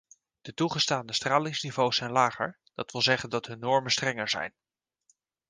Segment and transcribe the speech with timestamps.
[0.41, 4.53] De toegestane stralingsniveaus zijn lager, dat wil zeggen dat hun normen strenger zijn.